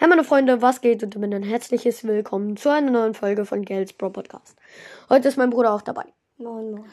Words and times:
Hey 0.00 0.08
meine 0.08 0.24
Freunde, 0.24 0.62
was 0.62 0.80
geht 0.80 1.02
und 1.02 1.14
damit 1.14 1.34
ein 1.34 1.42
herzliches 1.42 2.04
Willkommen 2.04 2.56
zu 2.56 2.70
einer 2.70 2.90
neuen 2.90 3.12
Folge 3.12 3.44
von 3.44 3.66
Gels 3.66 3.92
Pro 3.92 4.08
Podcast. 4.08 4.56
Heute 5.10 5.28
ist 5.28 5.36
mein 5.36 5.50
Bruder 5.50 5.74
auch 5.74 5.82
dabei. 5.82 6.04
Moin, 6.38 6.70
moin. 6.70 6.90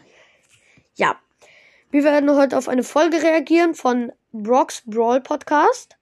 Ja, 0.95 1.15
wir 1.89 2.03
werden 2.03 2.29
heute 2.35 2.57
auf 2.57 2.67
eine 2.67 2.83
Folge 2.83 3.23
reagieren 3.23 3.75
von 3.75 4.11
Brock's 4.33 4.83
Brawl 4.85 5.21
Podcast. 5.21 5.95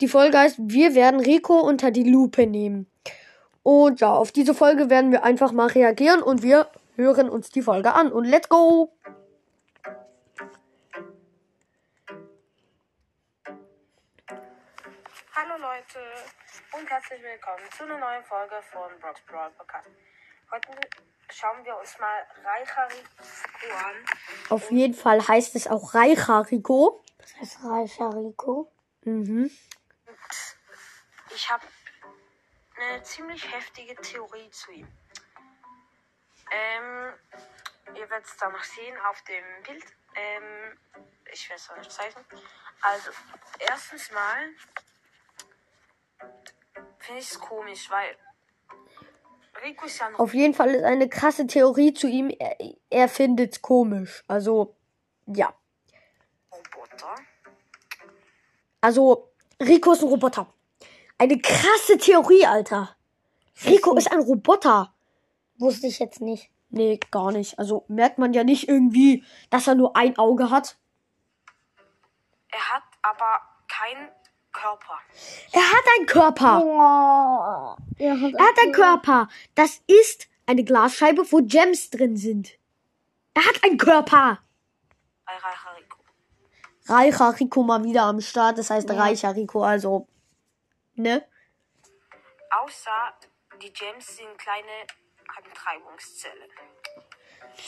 Die 0.00 0.06
Folge 0.06 0.38
heißt, 0.38 0.58
wir 0.60 0.94
werden 0.94 1.18
Rico 1.18 1.58
unter 1.58 1.90
die 1.90 2.08
Lupe 2.08 2.46
nehmen. 2.46 2.86
Und 3.64 4.00
ja, 4.00 4.14
auf 4.14 4.30
diese 4.30 4.54
Folge 4.54 4.88
werden 4.88 5.10
wir 5.10 5.24
einfach 5.24 5.50
mal 5.50 5.66
reagieren 5.66 6.22
und 6.22 6.44
wir 6.44 6.68
hören 6.94 7.28
uns 7.28 7.50
die 7.50 7.62
Folge 7.62 7.92
an. 7.92 8.12
Und 8.12 8.24
let's 8.24 8.48
go! 8.48 8.92
Leute 15.86 16.06
und 16.72 16.90
herzlich 16.90 17.22
willkommen 17.22 17.62
zu 17.76 17.84
einer 17.84 17.98
neuen 17.98 18.24
Folge 18.24 18.60
von 18.72 18.98
Brock's 18.98 19.20
Brawl 19.26 19.50
Podcast. 19.52 19.88
Heute 20.50 20.68
schauen 21.30 21.64
wir 21.64 21.76
uns 21.76 21.98
mal 21.98 22.26
Reicher 22.44 22.88
Rico 22.90 23.76
an. 23.76 23.94
Auf 24.48 24.70
jeden 24.70 24.94
Fall 24.94 25.26
heißt 25.26 25.54
es 25.54 25.68
auch 25.68 25.94
Reicher 25.94 26.50
Rico. 26.50 27.04
Das 27.18 27.36
heißt 27.36 27.64
reicher 27.64 28.10
Rico. 28.16 28.72
Mhm. 29.02 29.50
Ich 31.30 31.50
habe 31.50 31.66
eine 32.76 33.02
ziemlich 33.02 33.52
heftige 33.52 33.94
Theorie 33.96 34.50
zu 34.50 34.72
ihm. 34.72 34.88
Ähm, 36.50 37.14
ihr 37.94 38.10
werdet 38.10 38.26
es 38.26 38.36
danach 38.38 38.64
sehen 38.64 38.96
auf 39.08 39.22
dem 39.22 39.44
Bild. 39.62 39.84
Ähm, 40.14 40.78
ich 41.32 41.48
werde 41.48 41.62
es 41.62 41.70
euch 41.70 41.88
zeigen. 41.90 42.24
Also, 42.80 43.10
erstens 43.58 44.10
mal 44.10 44.52
finde 47.06 47.20
ich 47.20 47.30
es 47.30 47.38
komisch, 47.38 47.90
weil 47.90 48.16
Rico 49.64 49.86
ist 49.86 49.98
ja 49.98 50.10
noch 50.10 50.18
Auf 50.18 50.34
jeden 50.34 50.54
Fall 50.54 50.74
ist 50.74 50.84
eine 50.84 51.08
krasse 51.08 51.46
Theorie 51.46 51.94
zu 51.94 52.08
ihm. 52.08 52.30
Er, 52.30 52.56
er 52.90 53.08
findet's 53.08 53.62
komisch. 53.62 54.24
Also, 54.28 54.76
ja. 55.26 55.54
Roboter. 56.52 57.14
Also, 58.80 59.30
Rico 59.60 59.92
ist 59.92 60.02
ein 60.02 60.08
Roboter. 60.08 60.52
Eine 61.18 61.38
krasse 61.38 61.96
Theorie, 61.98 62.44
Alter. 62.44 62.96
Rico 63.64 63.96
ist 63.96 64.10
ein 64.12 64.20
Roboter. 64.20 64.92
Wusste 65.58 65.86
ich 65.86 65.98
jetzt 65.98 66.20
nicht. 66.20 66.50
Nee, 66.68 67.00
gar 67.10 67.32
nicht. 67.32 67.58
Also 67.58 67.84
merkt 67.88 68.18
man 68.18 68.34
ja 68.34 68.44
nicht 68.44 68.68
irgendwie, 68.68 69.24
dass 69.48 69.66
er 69.66 69.76
nur 69.76 69.96
ein 69.96 70.18
Auge 70.18 70.50
hat. 70.50 70.76
Er 72.48 72.74
hat 72.74 72.82
aber 73.02 73.40
keinen 73.68 74.08
Körper. 74.56 74.98
Er 75.52 75.62
hat 75.72 75.84
einen 75.96 76.06
Körper. 76.06 76.62
Oh, 76.64 77.76
er 77.98 78.20
hat, 78.20 78.32
Er 78.34 78.46
hat 78.46 78.58
einen 78.62 78.72
Körper. 78.72 79.28
Das 79.54 79.80
ist 79.86 80.28
eine 80.46 80.64
Glasscheibe, 80.64 81.30
wo 81.30 81.38
Gems 81.42 81.90
drin 81.90 82.16
sind. 82.16 82.52
Er 83.34 83.44
hat 83.44 83.62
einen 83.64 83.76
Körper. 83.78 84.40
Reicher 85.26 85.76
Rico. 85.76 85.98
Reicher 86.88 87.40
Rico 87.40 87.62
mal 87.62 87.84
wieder 87.84 88.02
am 88.04 88.20
Start. 88.20 88.58
Das 88.58 88.70
heißt 88.70 88.88
Ja. 88.88 88.96
reicher 88.96 89.34
Rico, 89.36 89.62
also. 89.62 90.08
Ne? 90.94 91.22
Außer 92.50 93.14
die 93.60 93.72
Gems 93.72 94.16
sind 94.16 94.38
kleine 94.38 94.86
Antreibungszellen. 95.36 96.50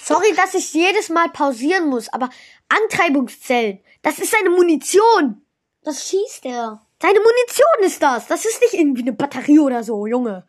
Sorry, 0.03 0.33
dass 0.35 0.55
ich 0.55 0.73
jedes 0.73 1.09
Mal 1.09 1.29
pausieren 1.31 1.89
muss, 1.89 2.09
aber 2.13 2.31
Antreibungszellen, 2.69 3.83
das 4.03 4.19
ist 4.19 4.31
seine 4.33 4.51
Munition. 4.51 5.45
Das 5.85 6.09
schießt 6.09 6.45
er. 6.47 6.81
Seine 7.01 7.21
Munition 7.21 7.85
ist 7.85 8.03
das. 8.03 8.27
Das 8.27 8.45
ist 8.45 8.61
nicht 8.61 8.75
irgendwie 8.75 9.03
eine 9.03 9.13
Batterie 9.13 9.61
oder 9.61 9.85
so, 9.85 10.07
Junge. 10.07 10.47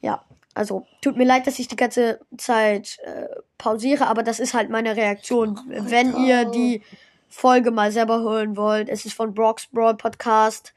Ja, 0.00 0.24
also 0.54 0.86
tut 1.02 1.16
mir 1.16 1.24
leid, 1.24 1.46
dass 1.46 1.58
ich 1.58 1.68
die 1.68 1.76
ganze 1.76 2.20
Zeit 2.36 2.98
äh, 3.04 3.26
pausiere, 3.58 4.06
aber 4.06 4.22
das 4.22 4.40
ist 4.40 4.54
halt 4.54 4.70
meine 4.70 4.96
Reaktion. 4.96 5.60
Wenn 5.68 6.16
ihr 6.16 6.44
die 6.44 6.82
Folge 7.28 7.70
mal 7.70 7.90
selber 7.92 8.20
hören 8.20 8.56
wollt, 8.56 8.88
es 8.88 9.04
ist 9.04 9.14
von 9.14 9.34
Brock's 9.34 9.66
Brawl 9.66 9.96
Podcast. 9.96 10.74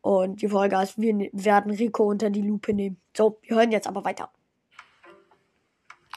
Und 0.00 0.40
die 0.40 0.48
Folge 0.48 0.78
heißt, 0.78 0.98
wir 1.00 1.12
ne- 1.14 1.30
werden 1.32 1.72
Rico 1.72 2.04
unter 2.04 2.30
die 2.30 2.42
Lupe 2.42 2.72
nehmen. 2.72 3.00
So, 3.16 3.38
wir 3.42 3.56
hören 3.56 3.72
jetzt 3.72 3.88
aber 3.88 4.04
weiter. 4.04 4.30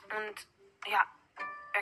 Und 0.06 0.92
ja, 0.92 1.02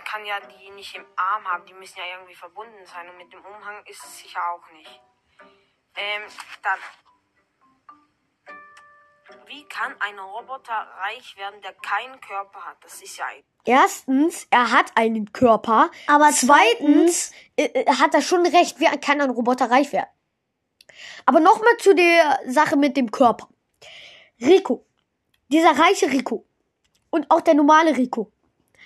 kann 0.08 0.26
ja 0.26 0.40
die 0.40 0.70
nicht 0.72 0.96
im 0.96 1.06
Arm 1.16 1.46
haben. 1.46 1.66
Die 1.66 1.74
müssen 1.74 1.98
ja 1.98 2.06
irgendwie 2.16 2.36
verbunden 2.36 2.86
sein. 2.86 3.10
Und 3.10 3.18
mit 3.18 3.32
dem 3.32 3.44
Umhang 3.44 3.84
ist 3.86 4.04
es 4.04 4.20
sicher 4.20 4.40
auch 4.52 4.72
nicht. 4.72 5.02
Ähm, 5.96 6.22
dann. 6.64 6.80
Wie 9.46 9.66
kann 9.66 9.94
ein 10.00 10.18
Roboter 10.18 10.74
reich 10.74 11.36
werden, 11.36 11.62
der 11.62 11.74
keinen 11.74 12.20
Körper 12.22 12.66
hat? 12.66 12.78
Das 12.82 13.02
ist 13.02 13.18
ja 13.18 13.26
ein. 13.26 13.44
Erstens, 13.66 14.48
er 14.50 14.72
hat 14.72 14.96
einen 14.96 15.34
Körper. 15.34 15.92
Aber 16.08 16.30
zweitens 16.32 17.34
äh, 17.58 17.66
äh, 17.66 17.94
hat 17.94 18.14
er 18.14 18.22
schon 18.22 18.46
recht, 18.46 18.80
wie 18.80 18.86
kann 19.00 19.20
ein 19.20 19.30
Roboter 19.30 19.70
reich 19.70 19.92
werden. 19.92 20.10
Aber 21.26 21.42
nochmal 21.42 21.76
zu 21.80 21.94
der 21.94 22.40
Sache 22.46 22.78
mit 22.78 22.96
dem 22.96 23.12
Körper. 23.12 23.50
Rico, 24.40 24.86
dieser 25.50 25.78
reiche 25.78 26.10
Rico 26.10 26.46
und 27.10 27.30
auch 27.30 27.42
der 27.42 27.56
normale 27.56 27.98
Rico 27.98 28.32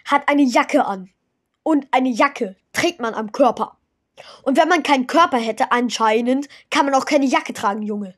hat 0.06 0.28
eine 0.28 0.44
Jacke 0.44 0.86
an. 0.86 1.10
Und 1.64 1.88
eine 1.92 2.10
Jacke 2.10 2.56
trägt 2.74 3.00
man 3.00 3.14
am 3.14 3.32
Körper. 3.32 3.78
Und 4.44 4.58
wenn 4.58 4.68
man 4.68 4.84
keinen 4.84 5.08
Körper 5.08 5.38
hätte, 5.38 5.72
anscheinend, 5.72 6.48
kann 6.70 6.86
man 6.86 6.96
auch 6.96 7.06
keine 7.06 7.26
Jacke 7.26 7.54
tragen, 7.54 7.82
Junge. 7.82 8.16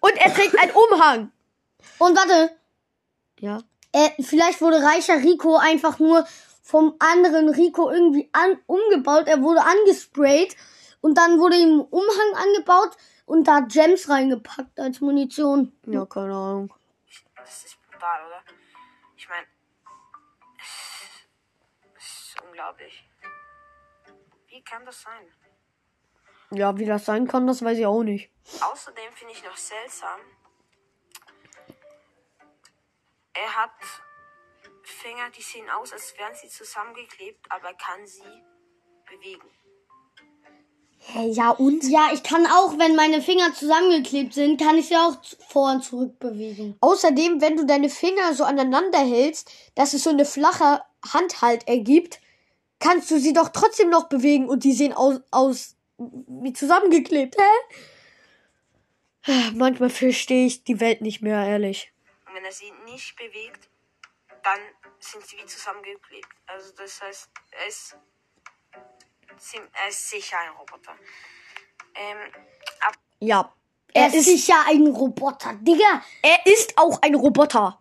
Und 0.00 0.16
er 0.16 0.32
trägt 0.34 0.58
einen 0.58 0.72
Umhang. 0.72 1.32
Und 1.98 2.16
warte, 2.16 2.50
Ja. 3.40 3.60
er, 3.92 4.12
vielleicht 4.22 4.60
wurde 4.60 4.82
reicher 4.82 5.16
Rico 5.16 5.56
einfach 5.56 5.98
nur 5.98 6.26
vom 6.62 6.94
anderen 6.98 7.48
Rico 7.48 7.90
irgendwie 7.90 8.28
an, 8.32 8.58
umgebaut. 8.66 9.26
Er 9.26 9.42
wurde 9.42 9.62
angesprayt 9.62 10.56
und 11.00 11.16
dann 11.18 11.38
wurde 11.38 11.56
ihm 11.56 11.80
ein 11.80 11.86
Umhang 11.90 12.34
angebaut 12.34 12.96
und 13.26 13.46
da 13.48 13.60
Gems 13.60 14.08
reingepackt 14.08 14.78
als 14.80 15.00
Munition. 15.00 15.72
Ja, 15.86 16.04
keine 16.06 16.34
Ahnung. 16.34 16.74
Das 17.36 17.64
ist 17.64 17.76
brutal, 17.90 18.26
oder? 18.26 18.42
Unglaublich. 22.64 23.08
Wie 24.48 24.62
kann 24.62 24.84
das 24.84 25.02
sein? 25.02 25.32
Ja, 26.50 26.76
wie 26.78 26.86
das 26.86 27.04
sein 27.04 27.26
kann, 27.26 27.46
das 27.46 27.62
weiß 27.64 27.78
ich 27.78 27.86
auch 27.86 28.02
nicht. 28.02 28.30
Außerdem 28.60 29.12
finde 29.12 29.32
ich 29.32 29.44
noch 29.44 29.56
seltsam, 29.56 30.20
er 33.32 33.56
hat 33.56 33.72
Finger, 34.84 35.30
die 35.36 35.42
sehen 35.42 35.68
aus, 35.70 35.92
als 35.92 36.14
wären 36.16 36.34
sie 36.34 36.48
zusammengeklebt, 36.48 37.50
aber 37.50 37.68
er 37.68 37.74
kann 37.74 38.06
sie 38.06 38.44
bewegen. 39.10 39.50
Ja 41.32 41.50
und? 41.50 41.84
Ja, 41.84 42.10
ich 42.12 42.22
kann 42.22 42.46
auch, 42.46 42.78
wenn 42.78 42.94
meine 42.94 43.20
Finger 43.20 43.52
zusammengeklebt 43.52 44.32
sind, 44.32 44.60
kann 44.60 44.78
ich 44.78 44.88
sie 44.88 44.96
auch 44.96 45.16
vor 45.48 45.72
und 45.72 45.82
zurück 45.82 46.18
bewegen. 46.18 46.76
Außerdem, 46.80 47.40
wenn 47.40 47.56
du 47.56 47.66
deine 47.66 47.90
Finger 47.90 48.32
so 48.34 48.44
aneinander 48.44 48.98
hältst, 48.98 49.50
dass 49.74 49.92
es 49.92 50.04
so 50.04 50.10
eine 50.10 50.24
flache 50.24 50.82
Hand 51.12 51.42
halt 51.42 51.68
ergibt, 51.68 52.20
kannst 52.84 53.10
du 53.10 53.18
sie 53.18 53.32
doch 53.32 53.48
trotzdem 53.48 53.88
noch 53.90 54.08
bewegen 54.08 54.48
und 54.48 54.62
die 54.64 54.74
sehen 54.74 54.92
aus, 54.92 55.20
aus 55.30 55.76
wie 55.98 56.52
zusammengeklebt, 56.52 57.36
hä? 57.36 57.50
Manchmal 59.54 59.88
verstehe 59.90 60.46
ich 60.46 60.64
die 60.64 60.80
Welt 60.80 61.00
nicht 61.00 61.22
mehr, 61.22 61.46
ehrlich. 61.46 61.92
Und 62.26 62.34
wenn 62.34 62.44
er 62.44 62.52
sie 62.52 62.70
nicht 62.84 63.16
bewegt, 63.16 63.70
dann 64.42 64.58
sind 64.98 65.24
sie 65.26 65.38
wie 65.38 65.46
zusammengeklebt. 65.46 66.28
Also 66.46 66.72
das 66.76 67.00
heißt, 67.00 67.30
er 67.52 67.66
ist, 67.66 67.96
er 69.72 69.88
ist 69.88 70.10
sicher 70.10 70.36
ein 70.38 70.50
Roboter. 70.50 70.94
Ähm, 71.94 72.18
ab, 72.80 72.94
Ja. 73.20 73.52
Er 73.96 74.12
ist 74.12 74.24
sicher 74.24 74.56
ein 74.66 74.88
Roboter, 74.88 75.54
Digga. 75.54 76.02
er 76.20 76.44
ist 76.46 76.76
auch 76.76 77.00
ein 77.00 77.14
Roboter. 77.14 77.80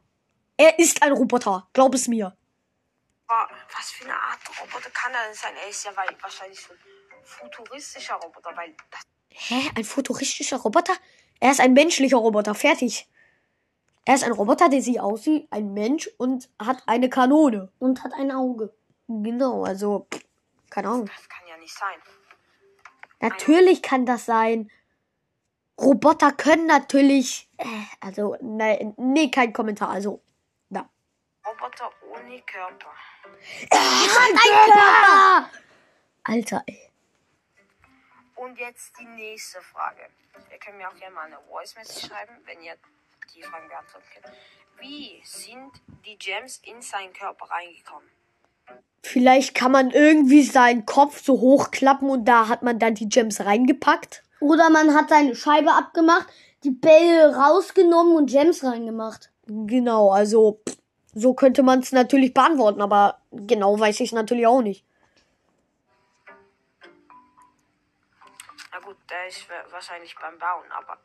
Er 0.55 0.77
ist 0.77 1.01
ein 1.01 1.11
Roboter, 1.11 1.67
glaub 1.73 1.95
es 1.95 2.07
mir. 2.07 2.37
Was 3.27 3.91
für 3.91 4.05
eine 4.05 4.15
Art 4.15 4.39
Roboter 4.61 4.89
kann 4.91 5.13
er 5.13 5.25
denn 5.25 5.33
sein? 5.33 5.55
Er 5.55 5.69
ist 5.69 5.83
ja 5.85 5.91
wahrscheinlich 6.21 6.59
so 6.59 6.73
ein 6.73 6.79
futuristischer 7.23 8.15
Roboter, 8.15 8.55
weil 8.55 8.75
das 8.91 9.01
Hä? 9.35 9.71
Ein 9.75 9.83
futuristischer 9.83 10.57
Roboter? 10.57 10.93
Er 11.39 11.51
ist 11.51 11.59
ein 11.59 11.73
menschlicher 11.73 12.17
Roboter. 12.17 12.53
Fertig. 12.55 13.09
Er 14.05 14.15
ist 14.15 14.23
ein 14.23 14.31
Roboter, 14.31 14.69
der 14.69 14.81
sieht 14.81 14.99
aus 14.99 15.25
wie 15.25 15.47
ein 15.49 15.73
Mensch 15.73 16.09
und 16.17 16.49
hat 16.61 16.83
eine 16.85 17.09
Kanone. 17.09 17.71
Und 17.79 18.03
hat 18.03 18.13
ein 18.13 18.31
Auge. 18.31 18.73
Genau, 19.07 19.63
also, 19.63 20.07
pff, 20.13 20.23
keine 20.69 20.89
Ahnung. 20.89 21.05
Das 21.07 21.29
kann 21.29 21.47
ja 21.47 21.57
nicht 21.57 21.73
sein. 21.73 21.95
Natürlich 23.19 23.81
kann 23.81 24.05
das 24.05 24.25
sein. 24.25 24.69
Roboter 25.79 26.31
können 26.31 26.67
natürlich. 26.67 27.49
Äh, 27.57 27.65
also, 27.99 28.37
nein, 28.41 28.93
nee, 28.97 29.31
kein 29.31 29.51
Kommentar. 29.51 29.89
Also, 29.89 30.21
na. 30.69 30.89
Roboter 31.45 31.91
ohne 32.11 32.41
Körper. 32.41 32.91
Körper! 33.69 35.49
Alter, 36.23 36.63
ey. 36.67 36.89
Und 38.35 38.57
jetzt 38.59 38.93
die 38.99 39.05
nächste 39.05 39.61
Frage. 39.61 40.01
Ihr 40.51 40.57
könnt 40.59 40.77
mir 40.77 40.87
auch 40.87 40.95
gerne 40.95 41.15
mal 41.15 41.25
eine 41.25 41.37
Voice 41.49 41.75
Message 41.75 42.07
schreiben, 42.07 42.33
wenn 42.45 42.61
ihr 42.61 42.73
die 43.35 43.41
Fragen 43.41 43.67
beantworten 43.67 44.05
könnt. 44.13 44.35
Wie 44.79 45.21
sind 45.23 45.71
die 46.05 46.17
Gems 46.17 46.59
in 46.63 46.81
seinen 46.81 47.13
Körper 47.13 47.45
reingekommen? 47.49 48.09
Vielleicht 49.01 49.55
kann 49.55 49.71
man 49.71 49.91
irgendwie 49.91 50.43
seinen 50.43 50.85
Kopf 50.85 51.21
so 51.23 51.39
hochklappen 51.39 52.09
und 52.09 52.25
da 52.25 52.47
hat 52.47 52.63
man 52.63 52.79
dann 52.79 52.95
die 52.95 53.09
Gems 53.09 53.41
reingepackt. 53.41 54.23
Oder 54.39 54.69
man 54.69 54.93
hat 54.95 55.09
seine 55.09 55.35
Scheibe 55.35 55.71
abgemacht, 55.71 56.27
die 56.63 56.71
Bälle 56.71 57.35
rausgenommen 57.35 58.15
und 58.15 58.29
Gems 58.29 58.63
reingemacht. 58.63 59.29
Genau, 59.45 60.11
also 60.11 60.61
pff, 60.67 60.77
so 61.13 61.33
könnte 61.33 61.63
man 61.63 61.79
es 61.79 61.91
natürlich 61.91 62.33
beantworten, 62.33 62.81
aber 62.81 63.19
genau 63.31 63.79
weiß 63.79 63.99
ich 63.99 64.09
es 64.09 64.13
natürlich 64.13 64.47
auch 64.47 64.61
nicht. 64.61 64.85
Na 68.71 68.79
gut, 68.79 68.97
der 69.09 69.27
ist 69.27 69.47
wa- 69.49 69.65
wahrscheinlich 69.71 70.15
beim 70.19 70.37
Bauen, 70.37 70.71
aber 70.71 70.97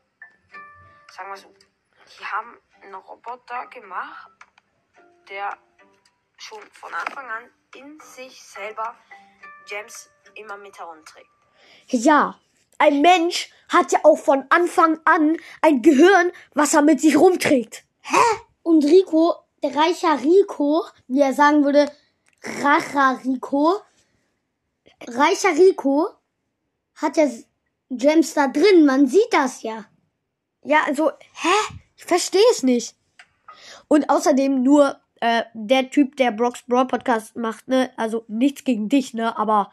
sagen 1.14 1.30
wir 1.30 1.36
so, 1.36 1.52
die 2.18 2.24
haben 2.24 2.56
einen 2.82 2.94
Roboter 2.94 3.66
gemacht, 3.66 4.30
der 5.28 5.56
schon 6.38 6.62
von 6.72 6.92
Anfang 6.94 7.28
an 7.28 7.50
in 7.74 8.00
sich 8.00 8.42
selber 8.42 8.94
Gems 9.68 10.10
immer 10.34 10.56
mit 10.56 10.78
herumträgt. 10.78 11.28
Ja, 11.88 12.38
ein 12.78 13.02
Mensch 13.02 13.50
hat 13.68 13.92
ja 13.92 13.98
auch 14.04 14.16
von 14.18 14.46
Anfang 14.48 15.00
an 15.04 15.36
ein 15.60 15.82
Gehirn, 15.82 16.32
was 16.54 16.72
er 16.72 16.82
mit 16.82 17.00
sich 17.00 17.16
rumträgt. 17.16 17.84
Und 18.62 18.84
Rico, 18.84 19.34
der 19.62 19.74
reicher 19.74 20.22
Rico, 20.22 20.84
wie 21.06 21.20
er 21.20 21.34
sagen 21.34 21.64
würde, 21.64 21.90
Racher 22.62 23.20
Rico, 23.24 23.80
reicher 25.06 25.56
Rico 25.56 26.08
hat 26.94 27.16
ja 27.16 27.28
Gems 27.90 28.34
da 28.34 28.48
drin, 28.48 28.84
man 28.84 29.06
sieht 29.06 29.32
das 29.32 29.62
ja. 29.62 29.86
Ja, 30.62 30.84
also, 30.86 31.10
hä? 31.10 31.74
Ich 31.96 32.04
verstehe 32.04 32.40
es 32.52 32.62
nicht. 32.62 32.94
Und 33.88 34.10
außerdem 34.10 34.62
nur 34.62 35.00
äh, 35.20 35.44
der 35.54 35.90
Typ, 35.90 36.16
der 36.16 36.30
Brock's 36.30 36.62
Brawl 36.66 36.86
Podcast 36.86 37.36
macht, 37.36 37.68
ne? 37.68 37.90
Also 37.96 38.24
nichts 38.28 38.64
gegen 38.64 38.88
dich, 38.88 39.14
ne? 39.14 39.36
Aber 39.36 39.72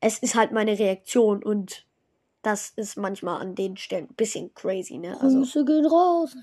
es 0.00 0.18
ist 0.18 0.34
halt 0.34 0.52
meine 0.52 0.78
Reaktion 0.78 1.42
und 1.42 1.86
das 2.42 2.70
ist 2.76 2.96
manchmal 2.96 3.40
an 3.40 3.54
den 3.54 3.76
Stellen 3.76 4.08
ein 4.10 4.14
bisschen 4.14 4.52
crazy, 4.54 4.98
ne? 4.98 5.18
Also, 5.20 5.38
Grüße 5.38 5.64
gehen 5.64 5.86
raus. 5.86 6.36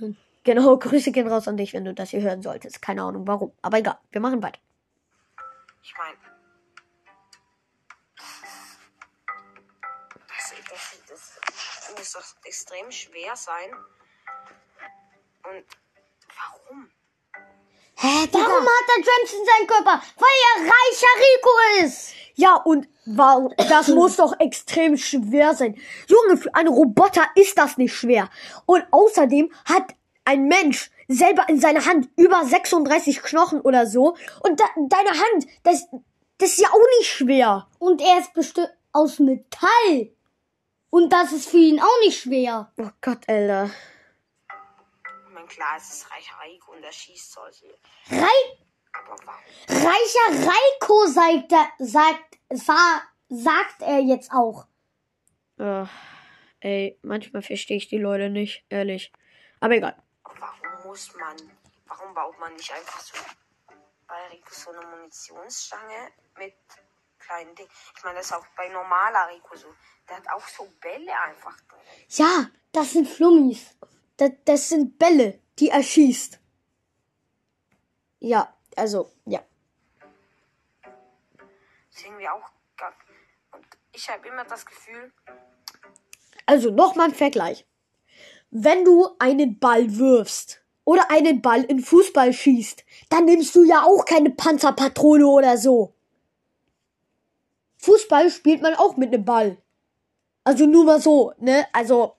Genau, 0.44 0.78
Grüße 0.80 1.12
gehen 1.12 1.28
raus 1.28 1.48
an 1.48 1.58
dich, 1.58 1.74
wenn 1.74 1.86
du 1.86 1.94
das 1.94 2.10
hier 2.10 2.22
hören 2.22 2.42
solltest. 2.42 2.82
Keine 2.82 3.04
Ahnung 3.04 3.28
warum. 3.28 3.54
Aber 3.62 3.78
egal, 3.78 4.00
wir 4.12 4.22
machen 4.22 4.42
weiter. 4.42 4.60
Ich 5.84 5.94
meine, 5.98 6.18
das, 10.70 10.96
das, 11.10 11.40
das 11.88 11.98
muss 11.98 12.12
doch 12.14 12.46
extrem 12.46 12.92
schwer 12.92 13.36
sein. 13.36 13.72
Und 15.44 15.66
warum? 16.38 16.90
Hä, 17.96 18.28
warum 18.32 18.66
hat 18.66 18.90
er 18.90 19.04
Gems 19.04 19.34
in 19.34 19.46
seinem 19.46 19.68
Körper? 19.68 20.02
Weil 20.18 20.30
er 20.48 20.62
reicher 20.62 21.16
Rico 21.18 21.86
ist. 21.86 22.14
Ja, 22.36 22.56
und 22.56 22.88
warum, 23.06 23.54
das 23.58 23.88
muss 23.90 24.16
doch 24.16 24.40
extrem 24.40 24.98
schwer 24.98 25.54
sein. 25.54 25.80
Junge, 26.08 26.38
für 26.38 26.54
einen 26.56 26.70
Roboter 26.70 27.28
ist 27.36 27.58
das 27.58 27.78
nicht 27.78 27.94
schwer. 27.94 28.30
Und 28.66 28.86
außerdem 28.92 29.54
hat 29.66 29.96
ein 30.31 30.48
Mensch 30.48 30.89
selber 31.07 31.48
in 31.50 31.60
seiner 31.60 31.86
Hand 31.86 32.10
über 32.16 32.45
36 32.45 33.22
Knochen 33.22 33.60
oder 33.62 33.86
so. 33.86 34.16
Und 34.44 34.60
da, 34.60 34.66
deine 34.88 35.10
Hand, 35.10 35.48
das, 35.63 35.88
das 36.38 36.51
ist 36.51 36.62
ja 36.62 36.69
auch 36.69 37.00
nicht 37.00 37.10
schwer. 37.10 37.68
Und 37.80 38.01
er 38.01 38.19
ist 38.19 38.33
bestimmt 38.33 38.74
aus 38.94 39.19
Metall. 39.19 40.12
Und 40.89 41.12
das 41.12 41.33
ist 41.33 41.50
für 41.50 41.57
ihn 41.57 41.81
auch 41.81 42.00
nicht 42.01 42.22
schwer. 42.22 42.72
Oh 42.78 42.89
Gott, 43.01 43.28
Alter. 43.28 43.69
Ich 45.28 45.33
meine, 45.33 45.48
klar, 45.48 45.75
es 45.78 45.89
ist 45.89 46.12
reicher 46.12 46.36
Rico 46.45 46.72
und 46.72 46.83
er 46.83 46.92
schießt 46.92 47.33
solche. 47.33 47.66
Rei 48.10 48.57
reicher 49.68 50.48
Reiko 50.48 51.06
sagt 51.07 51.51
er, 51.51 51.69
sagt, 51.80 52.38
sa 52.50 53.01
sagt 53.30 53.81
er 53.81 54.00
jetzt 54.00 54.31
auch. 54.31 54.66
Ach, 55.57 55.89
ey, 56.60 57.00
manchmal 57.01 57.42
verstehe 57.42 57.78
ich 57.78 57.88
die 57.88 57.98
Leute 57.98 58.30
nicht, 58.30 58.66
ehrlich. 58.69 59.12
Aber 59.60 59.75
egal. 59.75 59.95
Warum 60.39 60.88
muss 60.88 61.13
man, 61.16 61.36
warum 61.88 62.13
baut 62.13 62.39
man 62.39 62.54
nicht 62.54 62.72
einfach 62.72 63.00
so 63.00 63.18
bei 64.07 64.28
Rico 64.28 64.54
so 64.54 64.72
eine 64.72 64.86
Munitionsstange 64.88 66.12
mit 66.38 66.56
kleinen 67.19 67.56
Dingen? 67.56 67.69
Ich 67.95 68.04
meine, 68.04 68.18
das 68.18 68.28
ist 68.28 68.33
auch 68.33 68.45
bei 68.56 68.69
normaler 68.69 69.30
Rico 69.30 69.56
so. 69.56 69.74
Der 70.07 70.18
hat 70.18 70.30
auch 70.30 70.48
so 70.48 70.66
Bälle 70.80 71.18
einfach 71.19 71.56
drin. 71.62 71.80
Ja, 72.10 72.50
das 72.72 72.92
sind 72.92 73.07
Flummis. 73.07 73.75
Das, 74.18 74.31
das 74.45 74.69
sind 74.69 74.98
Bälle, 74.98 75.42
die 75.60 75.69
er 75.69 75.83
schießt. 75.83 76.39
Ja, 78.19 78.56
also, 78.75 79.12
ja. 79.25 79.44
Das 80.81 81.98
ist 81.98 82.06
irgendwie 82.06 82.30
auch 82.30 82.51
Und 83.51 83.66
ich 83.92 84.10
habe 84.10 84.28
immer 84.28 84.45
das 84.45 84.66
Gefühl, 84.66 85.12
Also 86.45 86.69
nochmal 86.69 87.07
ein 87.07 87.16
Vergleich. 87.16 87.66
Wenn 88.51 88.83
du 88.83 89.09
einen 89.18 89.59
Ball 89.59 89.98
wirfst 89.98 90.62
oder 90.83 91.09
einen 91.09 91.42
Ball 91.42 91.63
in 91.63 91.80
Fußball 91.80 92.33
schießt, 92.33 92.83
dann 93.09 93.25
nimmst 93.25 93.56
du 93.56 93.63
ja 93.63 93.83
auch 93.83 94.06
keine 94.06 94.30
Panzerpatrone 94.30 95.25
oder 95.25 95.57
so. 95.57 95.94
Fußball 97.77 98.30
spielt 98.30 98.62
man 98.62 98.75
auch 98.75 98.98
mit 98.98 99.13
einem 99.13 99.25
Ball. 99.25 99.57
Also 100.44 100.65
nur 100.65 100.86
mal 100.86 101.00
so, 101.00 101.33
ne? 101.38 101.65
Also, 101.71 102.18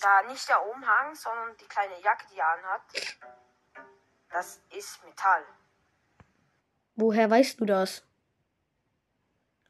da 0.00 0.22
nicht 0.22 0.48
der 0.48 0.64
Umhang, 0.70 1.14
sondern 1.14 1.56
die 1.60 1.66
kleine 1.66 2.00
Jacke, 2.02 2.26
die 2.32 2.38
er 2.38 2.48
anhat, 2.48 2.80
das 4.30 4.60
ist 4.76 5.04
Metall. 5.04 5.42
woher 6.96 7.30
weißt 7.30 7.60
du 7.60 7.64
das? 7.64 8.04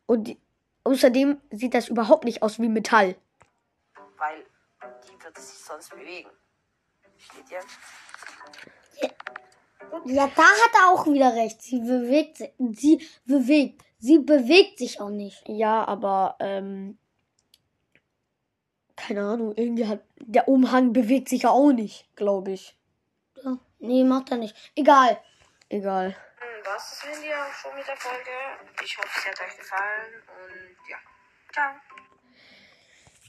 Und 0.06 0.24
die, 0.24 0.40
außerdem 0.84 1.40
sieht 1.50 1.74
das 1.74 1.88
überhaupt 1.88 2.24
nicht 2.24 2.42
aus 2.42 2.58
wie 2.58 2.68
Metall. 2.68 3.16
Weil 4.16 4.46
wird 5.28 5.38
sich 5.38 5.58
sonst 5.58 5.90
bewegen. 5.90 6.30
Steht 7.18 7.50
ihr? 7.50 7.60
Ja, 10.04 10.26
da 10.34 10.42
hat 10.42 10.74
er 10.74 10.88
auch 10.88 11.06
wieder 11.06 11.34
recht. 11.34 11.62
Sie 11.62 11.80
bewegt 11.80 12.38
sich. 12.38 12.52
Sie 12.58 13.08
bewegt. 13.26 13.84
Sie 13.98 14.18
bewegt 14.18 14.78
sich 14.78 15.00
auch 15.00 15.10
nicht. 15.10 15.42
Ja, 15.48 15.84
aber, 15.86 16.36
ähm, 16.40 16.98
keine 18.96 19.22
Ahnung, 19.22 19.54
irgendwie 19.56 19.86
hat, 19.86 20.00
der 20.16 20.48
Umhang 20.48 20.92
bewegt 20.92 21.28
sich 21.28 21.42
ja 21.42 21.50
auch 21.50 21.72
nicht, 21.72 22.08
glaube 22.14 22.52
ich. 22.52 22.78
Ja. 23.42 23.58
Nee, 23.80 24.04
macht 24.04 24.30
er 24.30 24.36
nicht. 24.38 24.54
Egal. 24.76 25.20
Egal. 25.68 26.16
Das 26.64 26.92
ist 26.92 27.24
ihr 27.24 27.36
auch 27.36 27.52
schon 27.52 27.74
mit 27.74 27.86
der 27.86 27.96
Folge. 27.96 28.30
Ich 28.84 28.98
hoffe, 28.98 29.20
sie 29.20 29.28
hat 29.30 29.40
euch 29.40 29.56
gefallen 29.56 30.22
und 30.26 30.88
ja. 30.88 30.96
Ciao. 31.52 31.97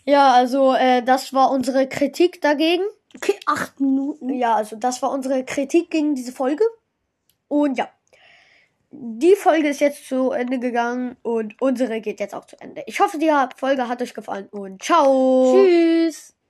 Ja, 0.10 0.34
also, 0.34 0.74
äh, 0.74 1.04
das 1.04 1.34
war 1.34 1.52
unsere 1.52 1.88
Kritik 1.88 2.42
dagegen. 2.42 2.84
Okay, 3.16 3.36
acht 3.46 3.80
Minuten. 3.80 4.30
Ja, 4.30 4.56
also, 4.56 4.76
das 4.76 5.04
war 5.04 5.12
unsere 5.12 5.46
Kritik 5.46 5.92
gegen 5.92 6.16
diese 6.16 6.32
Folge. 6.32 6.64
Und 7.48 7.78
ja. 7.78 7.88
Die 8.92 9.36
Folge 9.36 9.68
ist 9.68 9.82
jetzt 9.82 10.08
zu 10.08 10.32
Ende 10.32 10.58
gegangen 10.58 11.16
und 11.22 11.62
unsere 11.62 12.02
geht 12.02 12.20
jetzt 12.20 12.34
auch 12.34 12.46
zu 12.46 12.60
Ende. 12.60 12.82
Ich 12.88 13.00
hoffe, 13.00 13.20
die 13.20 13.32
Folge 13.56 13.88
hat 13.88 14.02
euch 14.02 14.16
gefallen 14.16 14.48
und 14.50 14.82
ciao. 14.82 15.54
Tschüss. 15.54 16.34